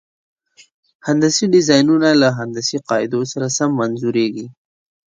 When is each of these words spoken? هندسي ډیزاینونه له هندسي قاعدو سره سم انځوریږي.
هندسي 1.07 1.45
ډیزاینونه 1.53 2.09
له 2.21 2.29
هندسي 2.39 2.77
قاعدو 2.89 3.21
سره 3.31 3.47
سم 3.57 3.71
انځوریږي. 3.85 4.47